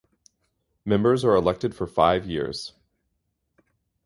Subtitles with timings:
[0.83, 2.73] Members are elected for five years.